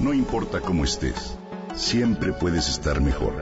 [0.00, 1.36] No importa cómo estés,
[1.74, 3.34] siempre puedes estar mejor.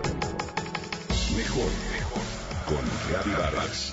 [1.36, 2.22] Mejor, mejor.
[2.66, 3.92] Con Reavivadas.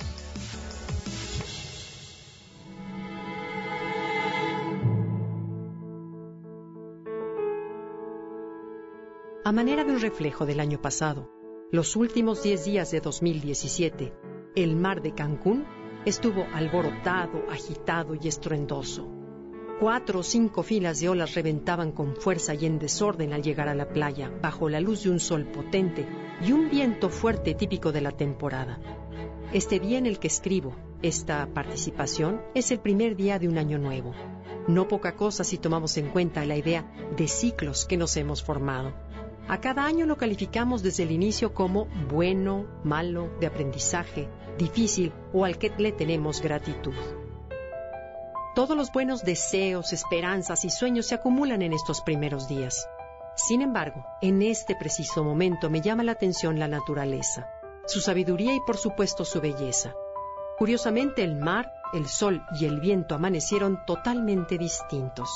[9.44, 11.30] A manera de un reflejo del año pasado,
[11.70, 14.12] los últimos 10 días de 2017,
[14.56, 15.64] el mar de Cancún
[16.04, 19.15] estuvo alborotado, agitado y estruendoso.
[19.78, 23.74] Cuatro o cinco filas de olas reventaban con fuerza y en desorden al llegar a
[23.74, 26.06] la playa, bajo la luz de un sol potente
[26.40, 28.78] y un viento fuerte típico de la temporada.
[29.52, 33.76] Este día en el que escribo esta participación es el primer día de un año
[33.78, 34.14] nuevo.
[34.66, 38.94] No poca cosa si tomamos en cuenta la idea de ciclos que nos hemos formado.
[39.46, 45.44] A cada año lo calificamos desde el inicio como bueno, malo, de aprendizaje, difícil o
[45.44, 46.94] al que le tenemos gratitud.
[48.56, 52.88] Todos los buenos deseos, esperanzas y sueños se acumulan en estos primeros días.
[53.34, 57.50] Sin embargo, en este preciso momento me llama la atención la naturaleza,
[57.84, 59.92] su sabiduría y por supuesto su belleza.
[60.56, 65.28] Curiosamente el mar, el sol y el viento amanecieron totalmente distintos.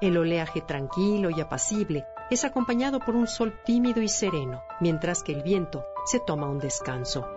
[0.00, 5.32] El oleaje tranquilo y apacible es acompañado por un sol tímido y sereno, mientras que
[5.32, 7.28] el viento se toma un descanso.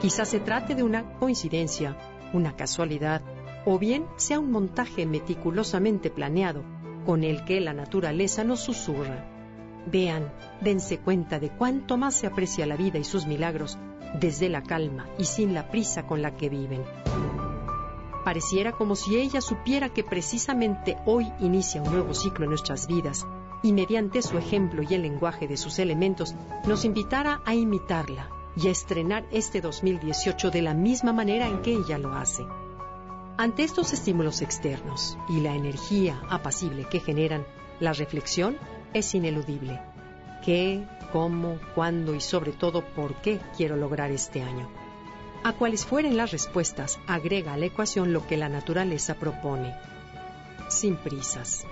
[0.00, 1.96] Quizás se trate de una coincidencia,
[2.32, 3.22] una casualidad
[3.70, 6.62] o bien sea un montaje meticulosamente planeado
[7.04, 9.28] con el que la naturaleza nos susurra.
[9.84, 13.76] Vean, dense cuenta de cuánto más se aprecia la vida y sus milagros
[14.18, 16.82] desde la calma y sin la prisa con la que viven.
[18.24, 23.26] Pareciera como si ella supiera que precisamente hoy inicia un nuevo ciclo en nuestras vidas
[23.62, 26.34] y mediante su ejemplo y el lenguaje de sus elementos
[26.66, 31.74] nos invitara a imitarla y a estrenar este 2018 de la misma manera en que
[31.74, 32.46] ella lo hace.
[33.40, 37.46] Ante estos estímulos externos y la energía apacible que generan,
[37.78, 38.56] la reflexión
[38.92, 39.80] es ineludible.
[40.44, 44.68] ¿Qué, cómo, cuándo y sobre todo por qué quiero lograr este año?
[45.44, 49.72] A cuales fueren las respuestas, agrega a la ecuación lo que la naturaleza propone.
[50.68, 51.64] Sin prisas.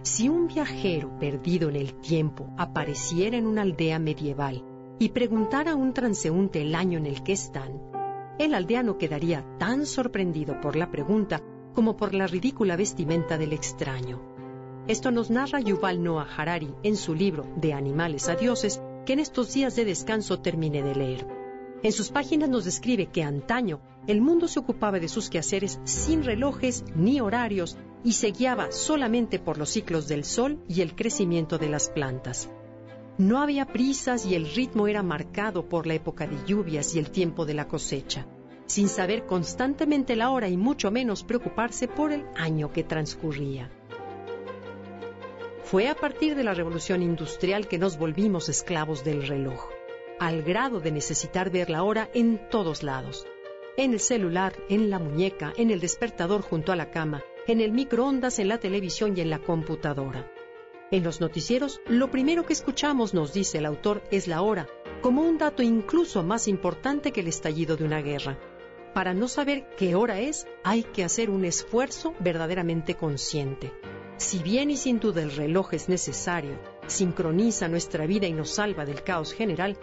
[0.00, 4.64] Si un viajero perdido en el tiempo apareciera en una aldea medieval
[4.98, 7.91] y preguntara a un transeúnte el año en el que están,
[8.38, 11.42] el aldeano quedaría tan sorprendido por la pregunta
[11.74, 14.20] como por la ridícula vestimenta del extraño.
[14.88, 19.20] Esto nos narra Yuval Noah Harari en su libro De animales a dioses, que en
[19.20, 21.26] estos días de descanso terminé de leer.
[21.82, 26.24] En sus páginas nos describe que antaño el mundo se ocupaba de sus quehaceres sin
[26.24, 31.58] relojes ni horarios y se guiaba solamente por los ciclos del sol y el crecimiento
[31.58, 32.50] de las plantas.
[33.18, 37.10] No había prisas y el ritmo era marcado por la época de lluvias y el
[37.10, 38.26] tiempo de la cosecha,
[38.66, 43.70] sin saber constantemente la hora y mucho menos preocuparse por el año que transcurría.
[45.64, 49.68] Fue a partir de la revolución industrial que nos volvimos esclavos del reloj,
[50.18, 53.26] al grado de necesitar ver la hora en todos lados,
[53.76, 57.72] en el celular, en la muñeca, en el despertador junto a la cama, en el
[57.72, 60.30] microondas, en la televisión y en la computadora.
[60.92, 64.68] En los noticieros, lo primero que escuchamos, nos dice el autor, es la hora,
[65.00, 68.38] como un dato incluso más importante que el estallido de una guerra.
[68.92, 73.72] Para no saber qué hora es, hay que hacer un esfuerzo verdaderamente consciente.
[74.18, 78.84] Si bien y sin duda el reloj es necesario, sincroniza nuestra vida y nos salva
[78.84, 79.78] del caos general,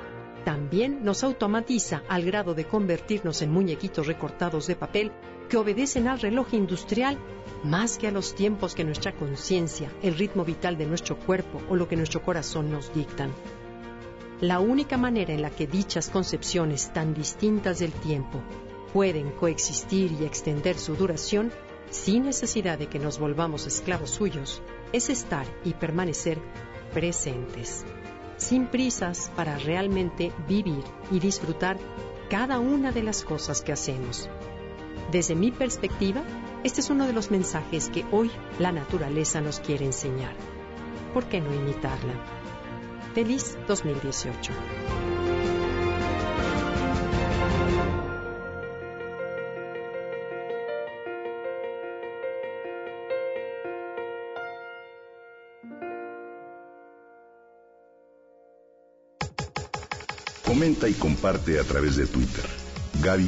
[0.46, 5.12] también nos automatiza al grado de convertirnos en muñequitos recortados de papel
[5.50, 7.18] que obedecen al reloj industrial
[7.64, 11.76] más que a los tiempos que nuestra conciencia, el ritmo vital de nuestro cuerpo o
[11.76, 13.34] lo que nuestro corazón nos dictan.
[14.40, 18.42] La única manera en la que dichas concepciones tan distintas del tiempo
[18.94, 21.52] pueden coexistir y extender su duración
[21.90, 24.62] sin necesidad de que nos volvamos esclavos suyos
[24.94, 26.40] es estar y permanecer
[26.94, 27.84] presentes,
[28.38, 31.78] sin prisas para realmente vivir y disfrutar
[32.30, 34.30] cada una de las cosas que hacemos.
[35.12, 36.22] Desde mi perspectiva,
[36.64, 40.35] este es uno de los mensajes que hoy la naturaleza nos quiere enseñar.
[41.16, 42.14] ¿Por qué no imitarla?
[43.16, 44.53] Feliz 2018.
[60.46, 62.46] Comenta y comparte a través de Twitter.
[63.02, 63.28] Gaby